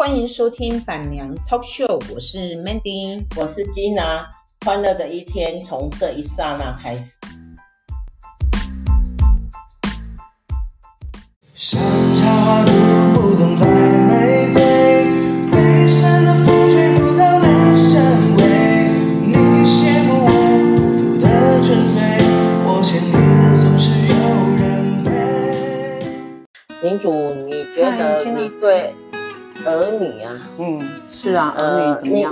[0.00, 4.24] 欢迎收听板娘 Talk Show，我是 Mandy，我是 Gina，
[4.64, 7.12] 欢乐的一天从这一刹那开始。
[11.54, 11.82] 像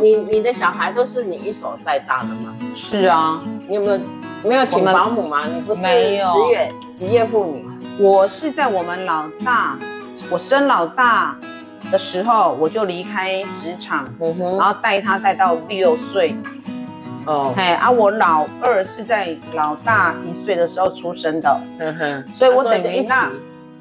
[0.09, 2.57] 你你你的小孩都是你一手带大的吗？
[2.75, 4.01] 是啊，你有没有
[4.43, 5.47] 没有请保姆吗？
[5.47, 5.89] 你不是职
[6.51, 7.69] 业职业妇女？
[7.98, 9.79] 我是在我们老大，
[10.31, 11.37] 我生老大
[11.91, 16.34] 的时候我就离开职场，嗯哼，然后带他带到六岁，
[17.27, 23.31] 哦，嘿，啊，我老二是在老大一岁的时候出生的，嗯哼，所以我等于那，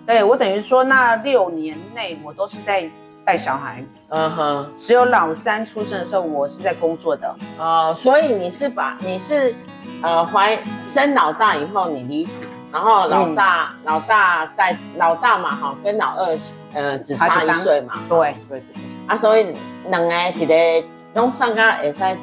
[0.05, 2.89] 对我等于说那六年内我都是在。
[3.28, 9.53] 带小孩，嗯哼，只有老三出生的时候，我是在工作的，哦，所以你是把你是，
[10.02, 12.39] 呃，怀生老大以后你离职，
[12.72, 16.38] 然后老大、嗯、老大带老大嘛，哈，跟老二，
[16.73, 18.33] 呃，只差一岁嘛，对。
[18.47, 18.63] 对对，
[19.08, 19.53] 啊，所以
[19.89, 22.17] 两个一个弄上个会使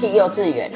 [0.00, 0.72] 去幼稚园，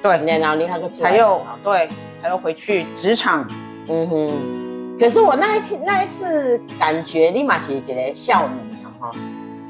[0.00, 1.90] 对，然后你还个才又对，
[2.22, 3.44] 才又回去职场，
[3.88, 8.68] 嗯哼，可是我那一天那一次感觉立马是一个少女。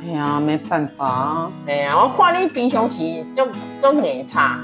[0.00, 1.46] 哎呀，没办法啊。
[1.66, 3.02] 哎呀，我看你平常时
[3.34, 3.46] 就
[3.80, 4.58] 就眼差。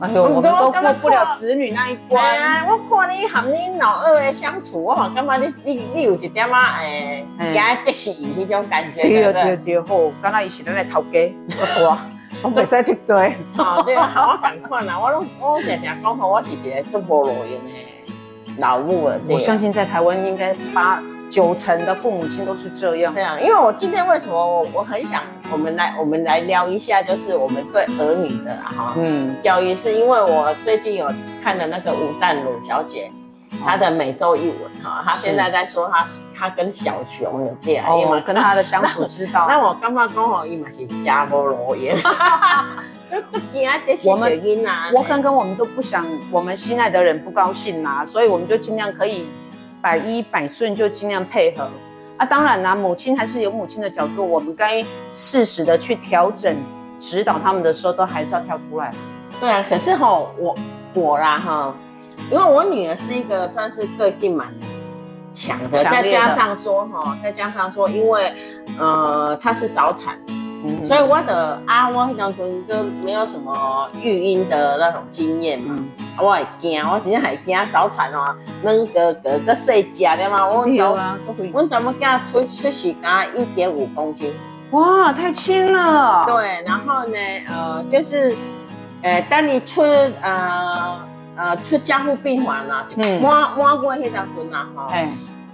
[0.00, 2.24] 哎呦，我们都过不了子女那一关。
[2.24, 7.22] 哎呀，我看你和你老二的相处，我感觉你你你有一点嘛，哎，
[7.54, 9.02] 加得势那种感觉。
[9.02, 11.98] 对对对，好，刚才伊是咱的头家，不多，
[12.42, 13.36] 我袂使得罪。
[13.54, 19.14] 好，对啊，我赶快啦，我拢我常常讲，我是一个足无路用的老母啊。
[19.28, 21.02] 我相信在台湾应该八。
[21.30, 31.08] 九成的父母亲都是这样，这样，因为我今天为什么我我很想我们来我们来聊一下，就是我们对儿女的哈，嗯，教育是因为我最近有
[31.40, 33.10] 看了那个吴淡如小姐，
[33.64, 36.04] 她的每周一文哈，她现在在说她
[36.36, 39.46] 她跟小熊有恋爱，我跟她的相处之道。
[39.48, 41.96] 那我刚刚刚好伊嘛是家无路用，
[43.08, 49.26] 就就惊得是原因啊，我刚刚我们都不想我们心爱的人不高兴呐，所以我们就尽量可以。
[49.80, 51.68] 百依百顺就尽量配合
[52.16, 52.26] 啊！
[52.26, 56.56] 当然啦，母亲还是有母亲的角度，我们该适时的去调整、
[56.98, 58.92] 指导他们的时候，都还是要跳出来。
[59.40, 60.54] 对啊，可是哈，我
[60.94, 61.74] 我啦哈，
[62.30, 64.52] 因为我女儿是一个算是个性蛮
[65.32, 68.32] 强的，再加上说哈，再加上说，因为
[68.78, 70.18] 呃，她是早产。
[70.62, 75.88] 嗯、所以我的啊，我那时候就没有什么育婴的那种经验嘛，嗯、
[76.18, 81.16] 我会惊，我真正会惊早餐哦，能个个个细只的嘛，我有啊，
[81.52, 82.96] 我怎么给他出出时间
[83.34, 84.32] 一点五公斤，
[84.72, 86.24] 哇，太轻了。
[86.26, 87.16] 对，然后呢，
[87.48, 88.36] 呃，就是，
[89.02, 90.98] 呃，当你出呃
[91.36, 94.88] 呃出加护病房了，嗯，摸摸过那条筋了哈。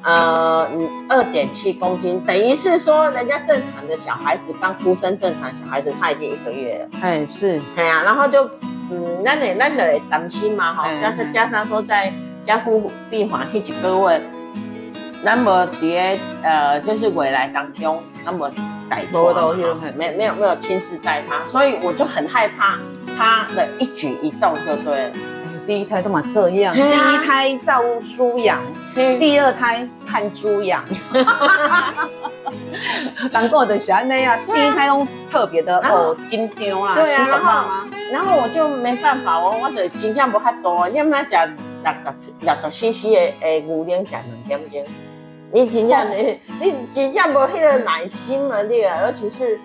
[0.07, 0.65] 呃，
[1.09, 6.99] 二点七公斤，等于是说人家正常的小孩子刚出生，正常小孩子他已经一个月了。
[7.03, 8.49] 哎，是，哎呀，然后就，
[8.89, 10.89] 嗯，那你那你担心嘛哈？
[11.03, 12.13] 加上加上说在
[12.45, 14.23] 加护病房那几个月，
[15.25, 18.49] 那么迭呃，就是未来当中那么
[18.89, 22.79] 改多的，没没有没有亲自带他，所以我就很害怕
[23.19, 25.11] 他的一举一动，就对了。
[25.67, 28.61] 第一胎都嘛这样，第一胎照书养，
[28.95, 30.85] 第二胎看猪养，
[33.33, 37.65] 当过的小那样，第一胎都特别的哦，紧张啊，对啊，然后
[38.13, 41.47] 然后我就没办法，我我就经验不太多，你们讲
[41.83, 41.99] 六十
[42.41, 44.93] 六十 CC 的诶牛奶讲两点钟，
[45.53, 49.59] 你真正你你真正无迄个耐心啊你，啊，尤其是。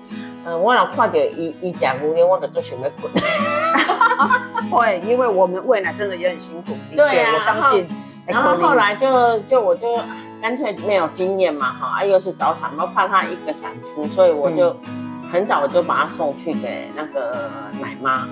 [0.43, 3.11] 嗯，我若看到伊伊食牛奶，我都做想要滚。
[4.71, 6.73] 会，因为我们喂奶真的也很辛苦。
[6.95, 7.87] 对、啊，我相信。
[8.25, 9.99] 然后后来就就我就
[10.41, 14.75] 干脆没有经验嘛，哈，啊又是早产，我怕他一个闪吃，所以我就
[15.31, 17.49] 很早我就把他送去给那个
[17.81, 18.27] 奶妈。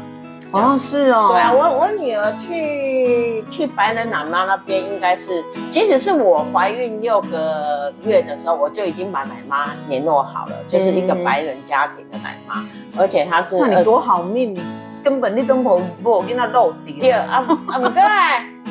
[0.52, 12.66] 哦，是哦，对啊，我我女儿去去白人奶妈那边，应该是，即使是我怀孕六个月的时候，我就已经把奶妈联络好了，就是一个白人家庭的奶妈，
[12.98, 14.64] 而且她是，那你多好命，你
[15.04, 16.96] 根本你都无无给她漏掉。
[17.00, 18.02] 对啊啊，不过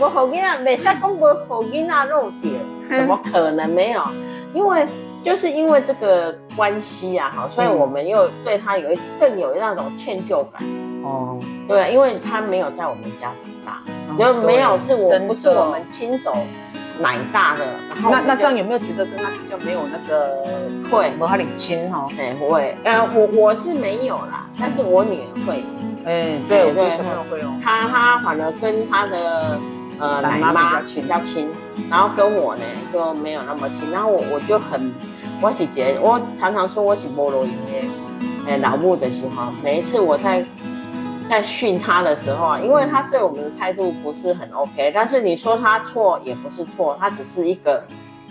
[0.01, 2.51] 我好 囡仔，未使讲无好囡仔漏掉，
[2.97, 4.03] 怎么可能没有？
[4.55, 4.87] 因为
[5.23, 10.63] 就是因为这个关系啊，哈，所以我们又对他有一更有那种歉疚感。
[11.03, 13.83] 哦，对，因为他没有在我们家长大，
[14.19, 16.35] 就没有是我不是我们亲手
[17.01, 20.45] 奶大的，然后那那这样有没有觉得跟他比较没有那个
[20.91, 22.09] 会没他领亲哈？
[22.19, 25.65] 哎会，呃我我是没有啦，但是我女儿会，
[26.05, 29.59] 哎对对对，小朋友会哦，他他反而跟他的
[29.99, 31.49] 呃奶妈比较亲，
[31.91, 32.63] 然后跟我呢
[32.93, 34.93] 就没有那么亲，然后我我就很
[35.41, 37.51] 我是觉得我常常说我是菠萝油
[38.47, 40.45] 哎老木的时候，每一次我在。
[41.31, 47.85] 在训他的时候啊，因为他对我们的态度不是很 OK，但是你说他错也不是错，他只是一个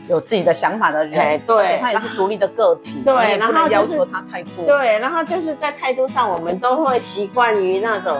[0.07, 8.18] 有自己的想法的人，欸、对，他也是独立的个体，对，然后要求他太过，对，然后就是在态度上，我们都会习惯于那种，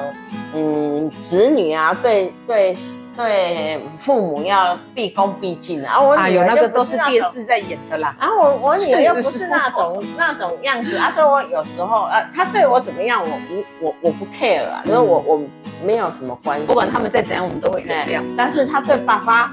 [0.54, 2.76] 嗯，子女啊，对对。
[3.18, 6.00] 对，父母要毕恭毕敬的啊！
[6.00, 8.16] 我女儿就不是那个电视在演的啦。
[8.20, 15.42] 然后我我女儿又不是那种 那种样子啊，所以我有时候呃，她对我怎么样，我不我我不 care 啊，因为我我
[15.84, 16.68] 没有什么关系。
[16.68, 18.22] 不管他们再怎样，我们都会原谅。
[18.38, 19.52] 但是她对爸爸，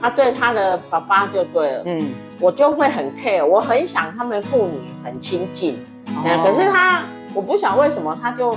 [0.00, 2.10] 她对他的爸爸就对了，嗯，
[2.40, 7.02] 我就会很 care，我很想他们父女很亲近，可是他
[7.34, 8.56] 我不晓得为什么，他就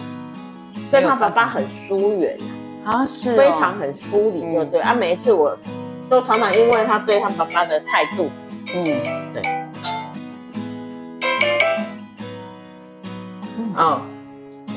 [0.91, 2.37] 对他爸爸很疏远。
[2.83, 4.81] 啊，是非常很疏离，就对。
[4.81, 4.91] 啊。
[4.91, 5.55] 每一次我
[6.09, 8.27] 都常常因为他对他爸爸的态度，
[8.73, 8.83] 嗯，
[9.31, 9.43] 对，
[13.75, 14.01] 哦，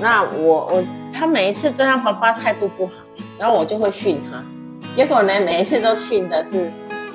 [0.03, 0.85] 那我我
[1.15, 2.93] 他每一次对他爸爸态度不好，
[3.39, 4.45] 然后我就会训他，
[4.95, 6.71] 结果呢，每一次都训的是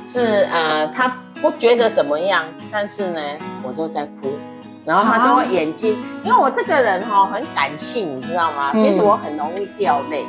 [0.05, 3.21] 是呃，他不觉得怎么样，但是呢，
[3.63, 4.37] 我都在哭，
[4.83, 8.73] 然后他就会眼睛，因为我这个人哈很感性，你知道吗？
[8.75, 10.25] 其实我很容易掉泪。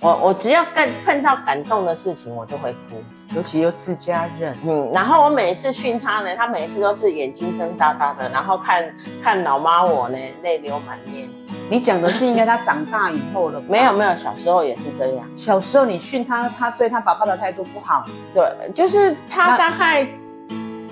[0.00, 3.02] 我我只要看碰到感动的事情，我就会哭，
[3.36, 4.56] 尤其又自家人。
[4.66, 8.84] 嗯，然后我每一次训他呢，他每一次都是眼睛睁大大的，然后看
[9.22, 11.28] 看老妈我呢，泪流满面。
[11.70, 13.60] 你讲的是应该他长大以后了？
[13.68, 15.26] 没有没有，小时候也是这样。
[15.34, 18.04] 小时候你训他，他对他爸爸的态度不好。
[18.32, 18.44] 对，
[18.74, 20.06] 就是他大概。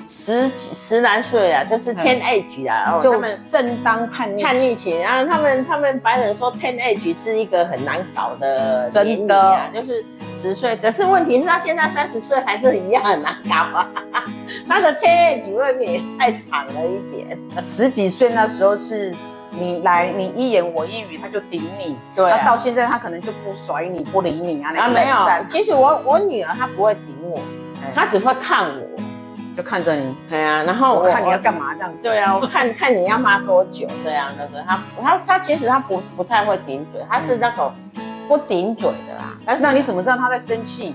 [0.04, 10.04] 十几十来岁啊，就是 teenage 啊，然后他们正当叛逆叛逆期，然后他们他们白人说 teenage 是一个很难搞的年龄啊，就是
[10.36, 10.76] 十岁。
[10.76, 13.88] 可是问题是他现在三十岁还是一样很难搞啊，
[14.68, 17.38] 他的 teenage 未免也太长了一点。
[17.60, 19.14] 十几岁那时候是
[19.52, 25.16] 你来你一言我一语他就顶你，对、啊，到现在他可能就不甩你不理你啊，啊没有，
[25.48, 27.38] 其实我我女儿她不会顶我，
[27.94, 28.86] 她只会看我。
[29.54, 32.02] 就看着你，对啊，然后我看你要干嘛这样子。
[32.04, 34.48] 对啊，我看 看你要骂多久这样的。
[34.66, 37.70] 他他他其实他不不太会顶嘴，他是那种
[38.26, 39.36] 不顶嘴的啦。
[39.44, 40.94] 但是那你怎么知道他在生气？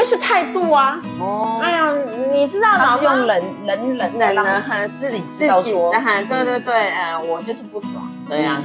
[0.00, 0.98] 就是态度啊。
[1.20, 1.60] 哦。
[1.62, 1.94] 哎呀，
[2.32, 5.92] 你知道老是用冷冷冷冷的自己自己说。
[6.26, 8.62] 对对对，呃，我就是不爽这样。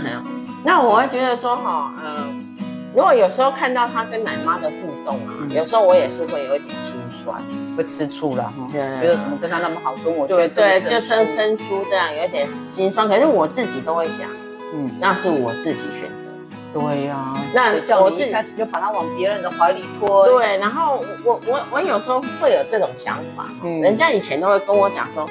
[0.64, 2.56] 那我会觉得说哈，嗯，
[2.96, 7.38] 如果有时候看到他跟奶妈的互动啊，有时候我也是会有一点心酸。
[7.76, 13.10] 会吃醋了哈，觉得怎么跟他那么好，跟我对对，就生生疏这样，有点心酸。
[13.10, 14.30] 可是我自己都会想，
[14.74, 16.30] 嗯，那是我自己选择。
[16.78, 20.28] 对呀，那我一开始就把他往别人的怀里拖。
[20.28, 25.26] 对，然后我我我有时候会有这种想法，嗯，人家以前都会跟我讲说，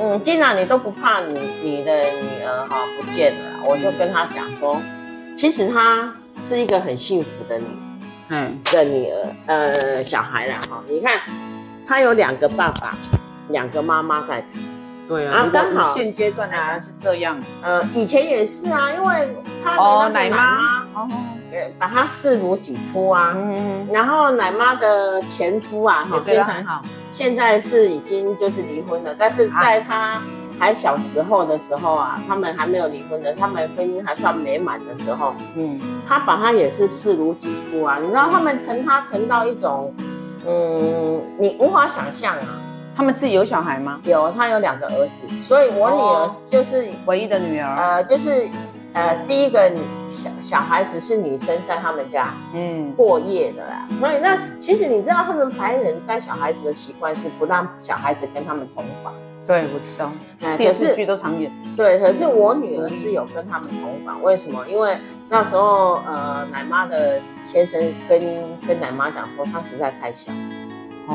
[0.00, 4.80] 嗯，既然你都不怕你你的女儿哈不见了，我就跟他讲说，
[5.36, 6.12] 其实她
[6.42, 7.64] 是一个很幸福的女，
[8.30, 11.20] 嗯，的女儿，呃，小孩啦哈，你看。
[11.90, 12.94] 她有两个爸爸，
[13.48, 14.44] 两个妈妈在。
[15.08, 17.40] 对啊，刚好现阶段啊是这样。
[17.62, 21.08] 呃，以前也是啊，因为他的奶妈，哦，
[21.78, 23.32] 把他视如己出啊。
[23.34, 23.88] 嗯。
[23.90, 26.82] 然后奶妈的前夫啊，哈，非常好。
[27.10, 30.20] 现在是已经就是离婚了，但是在他
[30.58, 37.98] 还小时候的时候啊，他们还没有离婚的，他们婚姻还算美满的时候，嗯，他把他也是视如己出啊。
[37.98, 39.94] 你知道他们疼他疼到一种。
[40.46, 42.46] 嗯，你无法想象啊，
[42.98, 44.00] 他们自己有小孩吗？
[44.02, 47.76] 有，他有两个儿子，所以我女儿就是唯一的女儿。
[47.76, 48.48] 呃，就是
[48.92, 49.70] 呃，第一个
[50.10, 53.86] 小小孩子是女生，在他们家嗯过夜的啦。
[54.00, 59.14] 所以那其实你知道，他们白人带小孩子的习惯是不让小孩子跟他们同房。
[59.46, 60.10] 对，我知道，
[60.56, 61.52] 电视剧都常演。
[61.76, 64.66] 对，可是我女儿是有跟他们同房，为什么？
[64.68, 68.20] 因为那时候呃，奶妈的先生跟
[68.66, 70.32] 跟奶妈讲说，她实在太小。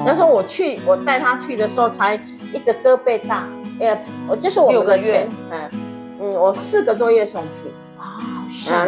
[0.06, 2.16] 那时候我去，我带他去的时候才
[2.54, 3.44] 一个胳膊大，
[3.80, 5.70] 哎，我就是我们的月，嗯
[6.22, 7.72] 嗯，我四个多月送去。
[8.00, 8.22] 啊，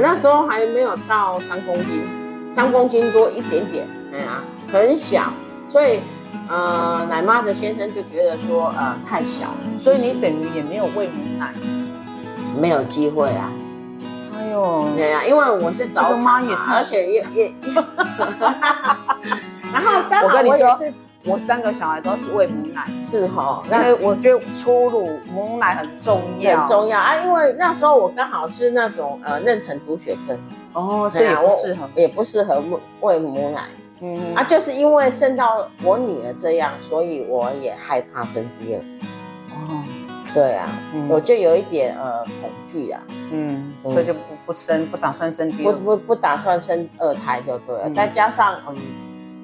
[0.02, 2.04] 那时候还没有到三公斤，
[2.52, 5.34] 三公斤多一点点，哎呀，很小，
[5.70, 6.00] 所以。
[6.48, 11.52] 呃，奶妈的先生就觉得说，呃，太小了，所以你等于也没有喂母奶，
[12.60, 13.50] 没有机会啊。
[14.38, 17.52] 哎呦，对呀，因为我是早产嘛，而且也也，
[19.74, 20.94] 然后刚好我也是
[21.24, 27.16] 我三个小孩都是喂母奶，是哈，因为我觉得初乳母奶很重要，很重要啊。
[27.16, 30.38] 因为那时候我刚好是那种呃妊娠毒血症，
[30.74, 32.64] 哦，所以也不适合，也不适合
[33.02, 33.64] 喂母奶。
[34.02, 38.82] 嗯啊，就是因为生到我女儿这样，所以我也害怕生第二。
[39.50, 39.84] 哦，
[40.32, 40.70] 对啊，
[41.10, 43.02] 我就有一点呃恐惧啊。
[43.32, 47.90] 嗯，所以就不不生，不打算生第二，不不不打算生二胎就对了。
[47.96, 48.76] 再加上嗯。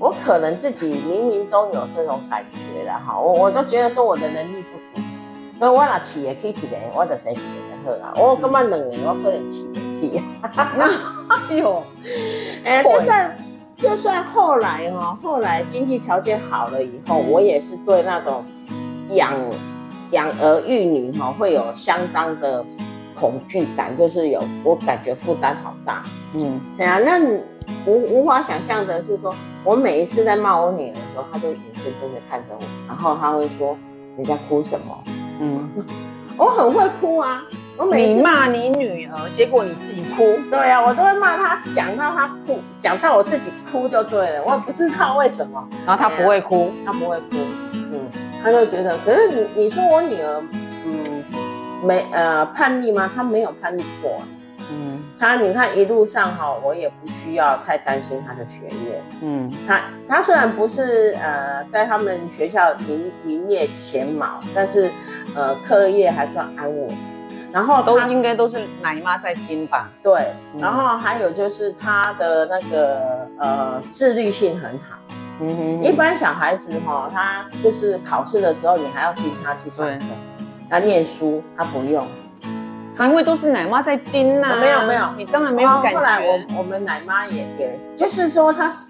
[0.02, 5.06] 我可能自己冥冥中有这种感觉了哈，我我都觉得说我的能力不足，
[5.60, 7.40] 所以我那起也可以几个，我的谁几
[7.86, 8.14] 个人好啊？
[8.18, 10.20] 我根本两年我可能起不起。
[11.50, 11.84] 哎呦，
[12.66, 13.38] 哎，就算
[13.78, 18.44] 就算后来哈，后来经济条件好了以后，我也是对那种
[19.10, 19.32] 养
[20.10, 22.66] 养儿育女哈会有相当的
[23.22, 26.02] 恐惧感，就是有我感觉负担好大。
[26.34, 27.20] 嗯，对啊，那
[27.86, 29.34] 无无法想象的是说。
[29.64, 33.78] 我每一次在骂我女儿的时候，她就眼睁睁的看着我，然后她会说
[34.18, 35.04] ：“你在哭什么？”
[35.40, 35.70] 嗯，
[36.36, 37.44] 我很会哭啊。
[37.78, 40.36] 我每次你骂你女儿，结果你自己哭。
[40.50, 44.44] 对啊，我都会骂她，讲到她哭，讲到我自己哭就对了。
[44.44, 47.38] 我也不知道为什么，然后她不会哭，她不会哭。
[47.72, 48.10] 嗯，
[48.42, 50.44] 她就觉得，可是你你说我女儿，
[50.88, 51.24] 嗯，
[51.82, 53.10] 没呃叛逆吗？
[53.16, 54.22] 他没有叛逆过。
[54.74, 59.04] 嗯，他你看一路上哈，我也不需要太担心他的学业。
[59.22, 64.90] 嗯，他他虽然不是呃在他们学校名名列前茅，但是
[65.36, 66.90] 呃课业还算安稳。
[67.52, 69.90] 然后都应该都是奶妈在盯吧？
[70.02, 70.28] 对。
[70.58, 74.96] 然后还有就是他的那个呃自律性很好。
[75.42, 75.84] 嗯哼。
[75.84, 80.06] 一般小孩子哈，他就是考试的时候，你还要盯他去上课，
[80.72, 82.04] 他念书他不用。
[82.94, 85.98] 还会都是奶妈在盯呐，没有没有，你当然没有感觉。
[85.98, 88.88] 后来我我们奶妈也也，就是说她是，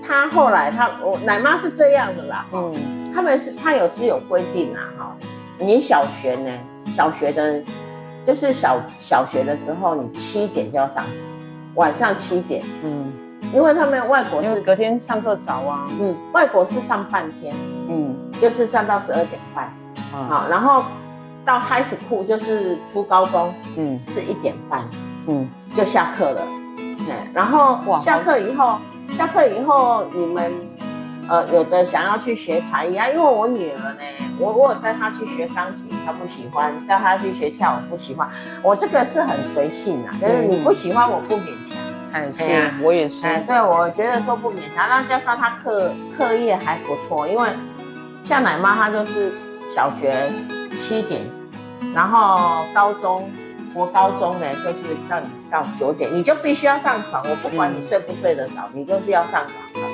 [0.00, 5.16] 她后来她我奶妈是这样的啦，嗯，他们是她有是有规定啊哈，
[5.58, 6.50] 你小学呢，
[6.90, 7.60] 小学的，
[8.24, 11.04] 就是小小学的时候，你七点就要上，
[11.74, 13.12] 晚上七点，嗯，
[13.52, 17.54] 因为他们外国是隔天上课早啊，嗯，外国是上半天，
[17.88, 19.70] 嗯，就是上到十二点半，
[20.12, 20.84] 好，然后。
[21.50, 24.84] 到 high school 就是初高中，嗯，是一点半，
[25.26, 26.42] 嗯，就下课了，
[26.76, 28.78] 对然后下课以后，
[29.18, 30.52] 下课以后你们，
[31.28, 34.00] 呃，有的想要去学才艺啊，因为我女儿呢，
[34.38, 38.30] 我我有带她去学钢琴，她不喜欢；带她去学跳舞，不喜欢。
[38.62, 41.76] 我这个是很随性啊，就是你不喜欢，我不勉强。
[42.12, 42.44] 哎，是，
[42.80, 43.26] 我也是。
[43.26, 47.48] 哎，对，我觉得说不勉强，那加上她课课业还不错，因为
[48.22, 49.32] 像奶妈她就是
[49.68, 50.30] 小学。
[50.72, 51.20] 七点，
[51.94, 53.28] 然后高中，
[53.74, 57.22] 我高中呢，就是让你到九点，你就必须要上床。
[57.28, 59.90] 我不管你睡不睡得着，嗯、你就是要上床。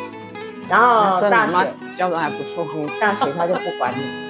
[0.68, 4.26] 然后大学教的还不错，嗯， 大学他就不管你。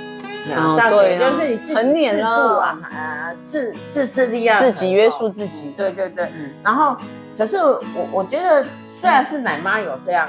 [0.55, 2.25] 哦、大学就是你自己自度
[2.61, 5.75] 啊，啊，自自制力啊，自己约束自己。
[5.77, 6.25] 对对对。
[6.37, 6.97] 嗯、然后，
[7.37, 7.81] 可是我
[8.13, 8.65] 我觉得，
[9.01, 10.29] 虽然是奶妈有这样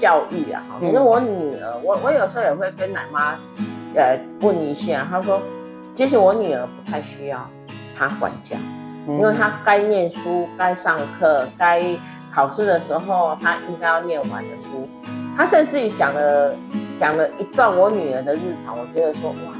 [0.00, 3.34] 教育啊，可是我女儿，我我有时候也会跟奶妈，
[3.94, 5.38] 呃，问一下，她说。
[5.98, 7.44] 其实我女儿不太需要
[7.98, 8.54] 她管教，
[9.08, 11.82] 因为她该念书、该上课、该
[12.32, 14.88] 考试的时候，她应该要念完的书。
[15.36, 16.54] 她甚至于讲了
[16.96, 19.52] 讲了一段我女儿的日常，我觉得说哇，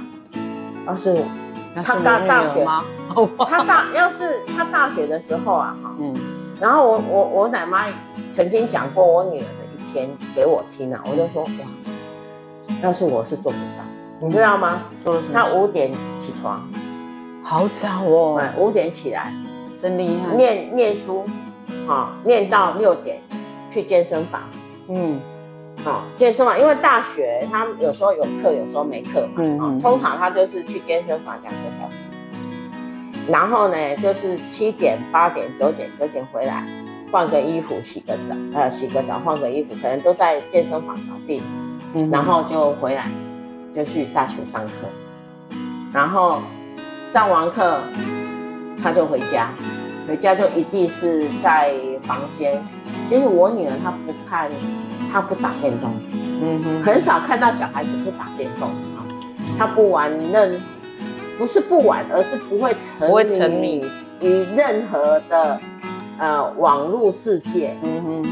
[0.87, 1.13] 要是
[1.75, 2.85] 她大大学吗？
[3.41, 6.15] 她大要是她大学的时候啊，哈，嗯，
[6.61, 7.87] 然后我我我奶妈
[8.33, 11.51] 曾经讲过我女儿的一天给我听啊，我就说哇，
[12.81, 13.88] 要是我是做不到。
[14.21, 14.83] 你知道吗？
[15.05, 15.33] 做了什么？
[15.33, 16.61] 他五点起床，
[17.45, 18.37] 好早哦。
[18.37, 19.33] 对，五点起来，
[19.81, 20.35] 真厉害。
[20.35, 21.25] 念念书，
[21.87, 23.21] 啊，念到六点，
[23.71, 24.43] 去健身房。
[24.89, 25.21] 嗯，
[25.85, 29.35] 好，健身房，因为大学他有时候有课，有时候没课嘛。
[29.37, 32.11] 嗯，通常他就是去健身房两个小时。
[33.29, 36.67] 然后呢，就是七点、八点、九点、九点回来，
[37.13, 41.41] 换个衣服，洗个澡，呃，洗个澡，换个衣服，可能都在健身房搞定。
[41.95, 43.07] 嗯，然后就回来。
[43.75, 45.57] 就去大学上课，
[45.93, 46.41] 然后
[47.11, 47.79] 上完课，
[48.83, 49.51] 他就回家，
[50.09, 52.61] 回家就一定是在房间。
[53.07, 54.51] 其实我女儿她不看，
[55.13, 55.93] 她不打电动，
[56.43, 59.05] 嗯哼，很少看到小孩子不打电动啊。
[59.57, 60.61] 她不玩任，
[61.39, 63.85] 不是不玩，而是不会沉迷
[64.21, 65.61] 于任何的
[66.19, 68.27] 呃网络世界，嗯哼，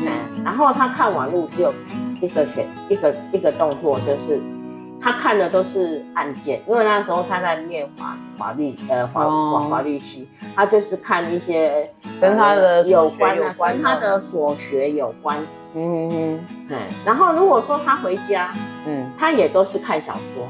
[0.45, 1.73] 然后她看网络只有
[2.21, 4.41] 一个选一个一个动作就是。
[5.01, 15.39] 他看的都是案件，因为那时候他在念法法律，呃，法法法律系，他就是看一些跟他的有关的，跟他的所学有关
[15.75, 16.79] 嗯嗯嗯。
[17.05, 18.53] 然后如果说他回家，
[18.87, 20.49] 嗯，他也都是看小说，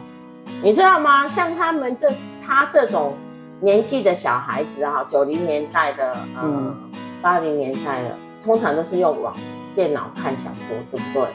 [0.62, 1.26] 你知道吗？
[1.29, 2.12] 像他们这
[2.45, 3.15] 他这种
[3.61, 6.75] 年纪的小孩子哈，九零年代的，嗯，
[7.21, 9.35] 八零年代的，通常都是用网
[9.75, 11.29] 电脑看小说，对不对？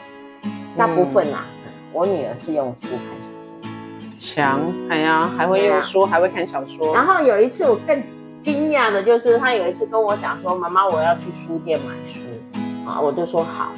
[0.76, 1.44] 大部分啊，
[1.92, 3.70] 我女儿是用书看小说。
[4.16, 6.94] 强，哎呀，还会用书，还会看小说。
[6.94, 8.02] 然后有一次我更
[8.40, 12.20] 惊讶的就是，她有一次跟我讲说：“妈妈，我要去书店买书。”
[12.88, 13.72] 啊，我就说好，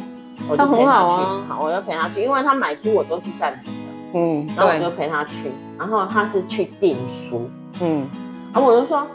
[0.48, 1.24] 我就陪她去。
[1.48, 4.18] 好，我就陪她去，因为她买书我都是赞成的。
[4.18, 5.50] 嗯，然后我就陪她去。
[5.78, 7.48] 然后她是去订书。
[7.80, 8.06] 嗯，
[8.52, 9.06] 然后我就说，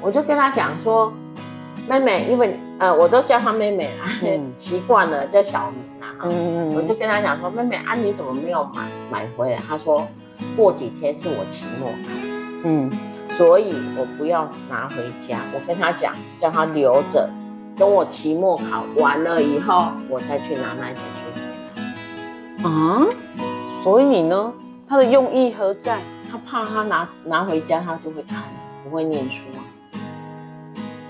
[0.00, 1.12] 我就跟她讲说
[1.88, 4.08] ：“妹妹，因为呃，我都叫她妹妹啊，
[4.56, 5.89] 习惯了叫小名啊。”
[6.24, 10.06] 嗯嗯，我就跟他讲说：“妹妹，啊，你怎么没有买买回来？”他说。
[10.56, 12.08] 过几天是我期末考，
[12.64, 12.90] 嗯，
[13.28, 15.38] 所以我不要拿回家。
[15.52, 17.28] 我跟他讲，叫他留着，
[17.76, 20.96] 等我期末考完了以后，我再去拿那本
[22.62, 22.66] 书。
[22.66, 23.06] 啊？
[23.84, 24.50] 所以呢，
[24.88, 25.98] 他的用意何在？
[26.32, 28.42] 他怕他拿拿回家，他就会看，
[28.82, 29.60] 不会念书啊。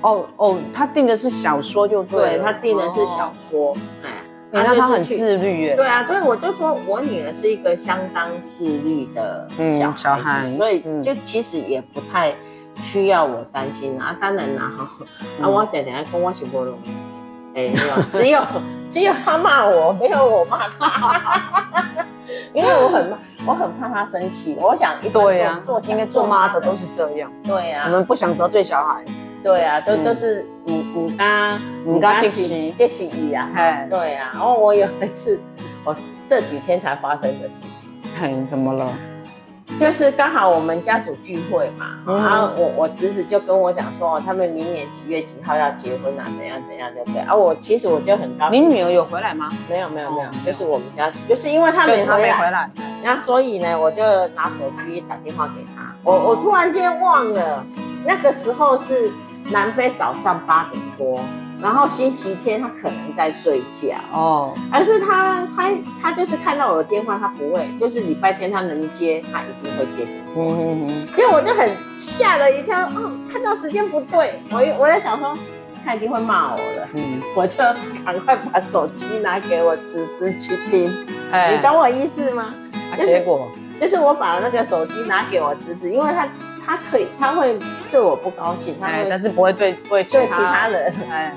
[0.01, 4.11] 哦哦，他订的是小说就对，对，他订的是小说，哎。
[4.53, 5.77] 那他很自律耶。
[5.77, 9.47] 对啊，所以我就说我女儿是一个相当自律的
[9.79, 12.35] 小小孩，所以就其实也不太
[12.83, 14.17] 需要我担心啊。
[14.21, 14.89] 当然啦，哈，
[15.41, 17.73] 啊，我等下跟我是不容易，哎，
[18.11, 18.43] 只有
[18.89, 22.05] 只有他骂我，没有我骂他，
[22.53, 23.13] 因为我很
[23.47, 24.57] 我很怕他生气。
[24.61, 29.05] 我想一般做做应该做妈的都是这样，对呀，我们不想得罪小孩。
[29.43, 33.49] 对啊，都都是五五加五加七，这是一啊。
[33.89, 35.41] 对啊，然后我有一次，
[35.85, 35.97] 我
[36.29, 37.91] 这几天才发生的事情。
[38.21, 38.93] 嘿，怎么了？
[39.79, 47.23] 就是刚好我们家族聚会嘛，然后我我侄子就跟我讲说，他们明年几月几号要结婚啊，怎样怎样，对不对？
[47.23, 48.63] 啊，我其实我就很高兴。
[48.63, 49.49] 你女儿有回来吗？
[49.69, 52.21] 没有没有没有，就是我们家族，就是因为他没回
[52.51, 52.69] 来，
[53.03, 54.03] 然后所以呢，我就
[54.35, 55.95] 拿手机打电话给他。
[56.03, 57.65] 我我突然间忘了，
[58.05, 59.11] 那个时候是。
[59.51, 61.21] 南非早上八点多，
[61.61, 70.33] 然后星期天他可能在睡觉哦，而是他他他就是看到我的电话，他不会，就是礼拜天他能接，他一定会接电话。
[70.37, 71.09] 嗯嗯嗯。
[71.17, 75.37] 结果我就很吓了一跳，哦，看到时间不对，我我在想说
[75.85, 77.57] 他一定会骂我了，嗯，我就
[78.05, 80.95] 赶快把手机拿给我侄子去听，
[81.33, 82.55] 哎，你懂我意思吗？
[82.97, 83.49] 结果
[83.81, 86.29] 就是我把那个手机拿给我侄子，因为他。
[86.71, 87.59] 他可以，他会
[87.91, 90.95] 对我不高兴，他会，但是不会对对对其他人。
[91.11, 91.35] 哎，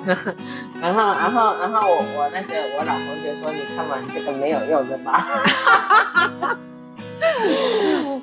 [0.80, 5.28] 然后然后然后我我那个我老公就说：“你看嘛，你这个没有用的吧？”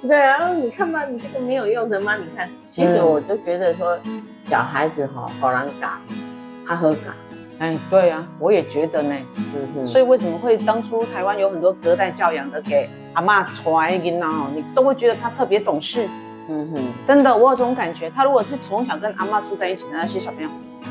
[0.06, 2.14] 对啊，你看嘛，你这个没有用的吗？
[2.14, 3.98] 你看，其实我就觉得说，
[4.44, 5.88] 小孩子哈好难搞，
[6.64, 7.12] 他喝嘎。
[7.58, 9.16] 哎，对啊，我也觉得呢。
[9.36, 9.84] 嗯哼。
[9.84, 14.46] 所以为什么会当初台湾有很多隔代教养的给阿妈传给呐？
[14.54, 16.08] 你都会觉得他特别懂事。
[16.52, 18.10] 嗯哼，真的，我有这种感觉。
[18.10, 20.48] 他如果是从小跟阿妈住在一起的那些小朋友，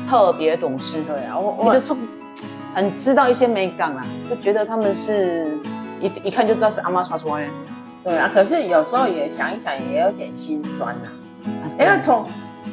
[0.08, 1.94] 特别懂事，对啊，我我就
[2.74, 5.58] 很知道一些美感啊，就觉得他们是
[6.00, 7.48] 一一看就知道是阿妈刷出来的。
[8.02, 11.10] 对啊，可是有时候也想一想，也有点心酸呐。
[11.78, 12.24] 因为同，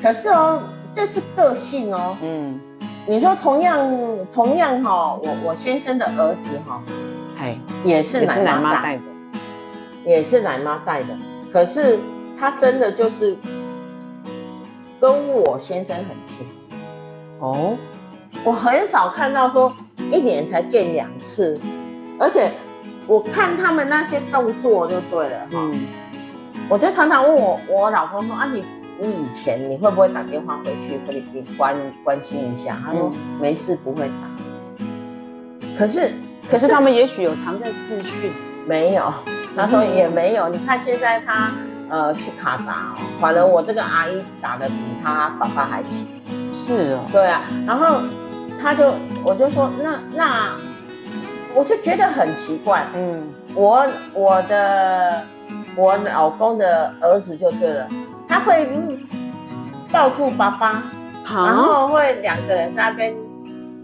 [0.01, 0.61] 可是哦，
[0.93, 2.15] 这是个性哦。
[2.21, 2.57] 嗯，
[3.05, 3.89] 你说同样
[4.33, 6.81] 同样哈，我我先生的儿子哈，
[7.37, 9.01] 哎，也是奶妈带的，
[10.05, 11.07] 也是奶妈带的，
[11.51, 11.99] 可是。
[12.39, 13.35] 他真的就是
[15.01, 16.45] 跟我先生很亲
[17.39, 17.75] 哦，
[18.43, 19.73] 我很少看到说
[20.11, 21.59] 一年才见两次，
[22.19, 22.51] 而且
[23.07, 25.47] 我看他们那些动作就对了哈。
[25.53, 25.73] 嗯，
[26.69, 28.63] 我就常常问我我老公说啊，你
[28.99, 32.77] 你以前你会不会打电话回去菲律宾关关心一下？
[32.85, 34.85] 他说没事，不会打。
[35.77, 36.11] 可是
[36.49, 38.31] 可是他们也许有常在视讯，
[38.67, 39.13] 没有，
[39.55, 40.49] 他说也没有。
[40.49, 41.51] 你看现在他。
[41.89, 46.07] 呃，去卡达哦，反正我这个阿姨打的比他爸爸还勤。
[46.65, 48.01] 是哦，对啊，然后
[48.61, 50.51] 他就，我就说，那那，
[51.55, 53.23] 我就觉得很奇怪，嗯，
[53.55, 55.23] 我我的
[55.77, 57.87] 我老公的儿子就对了，
[58.27, 58.69] 他会
[59.89, 60.83] 抱住爸爸，
[61.23, 63.15] 然后会两个人在那边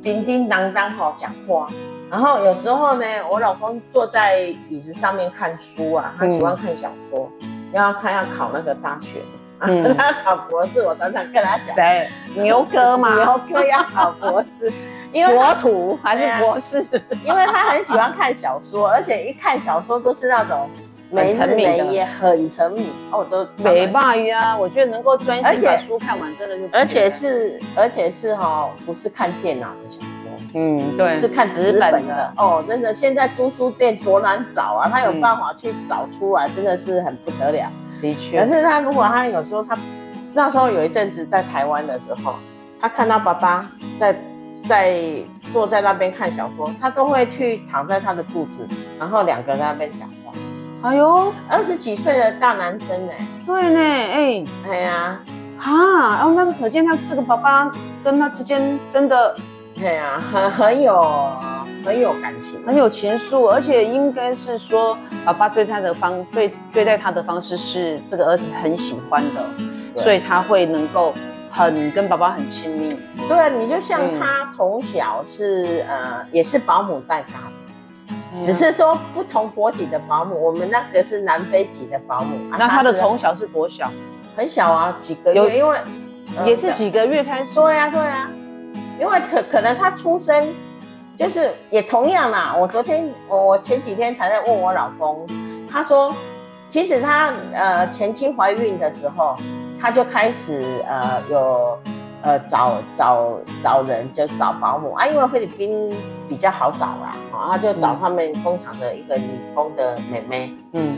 [0.01, 1.69] 叮叮当当好讲话，
[2.11, 7.31] 然后有时候呢，我老公坐在椅子上面看书啊，他喜欢看小说。
[7.73, 9.19] 然后他要考那个大学，
[9.59, 10.81] 嗯， 他要考博士。
[10.81, 12.07] 我常常跟他讲，谁？
[12.36, 13.15] 牛哥嘛？
[13.15, 14.71] 牛哥要考博士，
[15.12, 16.86] 因为国土还是博士？
[17.25, 20.69] 因为他很喜欢看小说，而且一看小说都是那种
[21.09, 22.91] 没日没也，很沉迷。
[23.12, 24.57] 哦，都没办法啊！
[24.57, 30.22] 我觉得能够专心把书看完，真的就而且是而且是哈，不是看电脑的小说，
[30.53, 32.63] 嗯，对，是看纸本的，哦。
[32.67, 37.71] 真的，现在租书店多难找啊，他有办法去找出来，真的是很不得了。
[38.01, 39.77] 的确，可是他如果他有时候他
[40.33, 42.35] 那时候有一阵子在台湾的时候，
[42.79, 44.15] 他看到爸爸在
[44.67, 44.95] 在
[45.51, 48.67] 坐在那边看小说，他都会去躺在他的肚子，
[48.99, 50.31] 然后两个在那边讲话。
[50.89, 53.13] 哎呦，二十几岁的大男生呢？
[53.45, 55.19] 对呢，哎，哎呀，
[55.57, 57.71] 哈，然后那个可见他这个爸爸
[58.03, 59.35] 跟他之间真的，
[59.84, 61.38] 对呀，很很有
[61.84, 71.13] 很有感情，很有情愫，而且应该是说爸爸对他的方对对待他的方式是这个儿子很喜欢的，所以他会能够
[71.52, 72.96] 很跟爸爸很亲密。
[73.28, 78.41] 对，你就像他从小是、嗯、呃也是保姆带大的。
[78.41, 82.38] 只是说不同国籍的保姆，我们那个是南非籍的保姆。
[82.58, 83.91] 那他的从小是多小？
[84.38, 85.78] 很小啊，几个月，有因为
[86.46, 87.56] 也是几个月开始。
[87.56, 88.30] 对呀，对呀，
[88.99, 90.47] 因为可可能他出生
[91.17, 92.56] 就是也同样啦。
[92.58, 95.27] 我昨天我我前几天才在问我老公，
[95.69, 96.13] 他说
[96.69, 99.36] 其实他呃前期怀孕的时候，
[99.79, 101.77] 他就开始呃有。
[102.25, 105.93] 呃，找找找人就找保姆啊，因为菲律宾
[106.29, 110.97] 比较好找啦，啊，他就找他们工厂的一个女工的妹妹，嗯，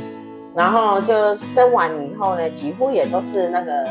[0.54, 3.88] 然后就生完以后呢，几乎也都是那个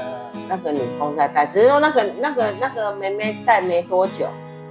[0.49, 4.27] 那个女工在带，只是说那个那个那个妹妹带没多久，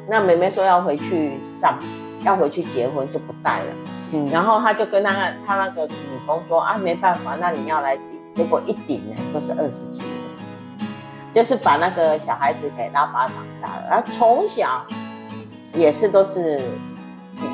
[0.07, 1.79] 那妹妹说要回去上，
[2.23, 3.65] 要回去结婚就不带了，
[4.11, 10.01] 嗯，然后他就跟那个他那个女工说啊，没办法，那你要来顶，结果一顶呢都是二十几。
[11.33, 14.85] 就是把那个小孩子给拉拔长大了，然后从小
[15.73, 16.61] 也是都是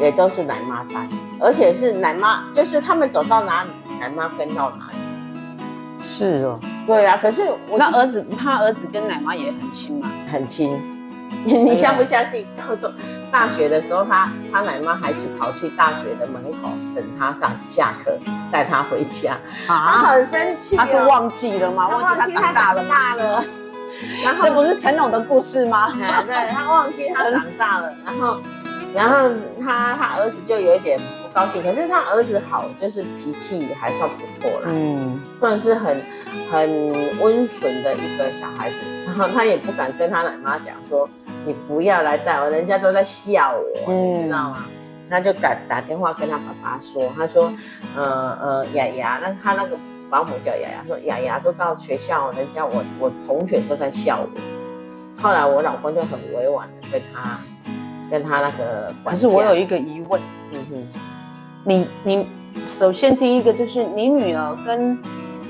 [0.02, 1.08] 也都是奶妈带，
[1.40, 4.98] 而且是奶妈，就是他们走到哪里，奶妈跟到哪里。
[6.20, 7.18] 是哦，对啊。
[7.22, 10.78] 可是我那儿子，他儿子跟奶妈也很亲嘛，很亲。
[11.46, 12.46] 你相不相信？
[12.58, 12.92] 高中
[13.32, 18.12] 大学的时候，他他奶妈还去跑去大学的门口等他上下课，
[18.52, 19.34] 带他回家。
[19.68, 21.88] 啊，他很生气，他是忘记了吗？
[21.88, 23.44] 忘记他长大了，大了。
[24.24, 25.94] 然后这不是成龙的故事吗？
[26.26, 28.42] 对，他忘记他长大了，然后，
[28.94, 29.30] 然后
[29.62, 31.62] 他他儿子就有一点不高兴。
[31.64, 36.02] 可是他儿子好，就是脾气还算不错啦，嗯，算是很
[36.52, 38.76] 很温顺的一个小孩子。
[39.06, 41.10] 然后他也不敢跟他奶妈讲说，
[41.46, 44.66] 你不要来带我，人家都在笑我，嗯、你知道吗？
[45.10, 47.52] 他就敢打电话跟他爸爸说，他说，
[47.96, 49.78] 呃呃，雅雅，那他那个。
[50.12, 55.22] 保姆叫雅雅，说雅雅都到学校，人家我我同学都在笑我。
[55.22, 57.40] 后来我老公就很委婉的跟他，
[58.10, 58.92] 跟他那个。
[59.06, 60.20] 可是我有一个疑问，
[60.52, 60.88] 嗯哼，
[61.64, 62.28] 你你
[62.68, 64.98] 首先第一个就是你女儿跟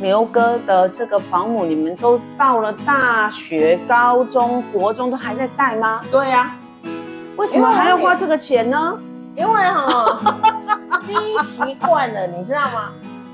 [0.02, 6.02] 牛哥的这个保姆，你们都到了大学、高中、国中都还在带吗？
[6.12, 6.56] 对呀、啊。
[7.38, 9.00] 为什么还要花这个钱呢？
[9.36, 10.36] 因为哈，
[11.08, 12.92] 第一习惯了，你知道吗？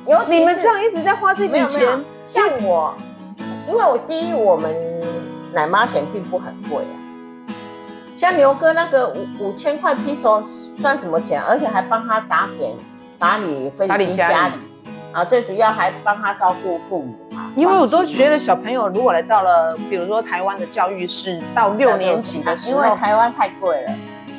[0.07, 1.88] 尤其你们这样一直在花这笔钱，
[2.27, 2.93] 像我，
[3.67, 4.71] 因为我第一，我们
[5.53, 7.04] 奶妈钱并不很贵啊。
[8.15, 10.41] 像牛哥那个五五千块披索
[10.80, 11.41] 算什么钱？
[11.41, 12.73] 而且还帮他打点
[13.19, 14.54] 打理菲律宾家里
[15.12, 17.51] 啊，最主要还帮他照顾父母啊。
[17.56, 23.93] 因为我都觉得小朋友如果来到了，比如说台湾的教育是到六年级的时候，因为台湾太贵了。